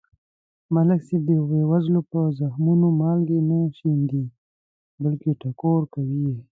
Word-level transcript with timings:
ملک 0.73 1.01
صاحب 1.09 1.21
د 1.27 1.29
بې 1.49 1.61
وزلو 1.71 2.01
په 2.11 2.19
زخمونو 2.39 2.87
مالګې 2.99 3.39
نه 3.49 3.59
شیندي. 3.77 4.23
بلکې 5.03 5.29
ټکور 5.41 5.81
کوي 5.93 6.19
یې. 6.29 6.37